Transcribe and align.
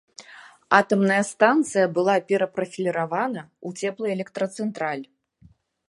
Атамная 0.77 1.19
станцыя 1.31 1.85
была 1.97 2.15
перапрафіліравана 2.31 3.41
ў 3.67 3.69
цеплаэлектрацэнтраль. 3.93 5.05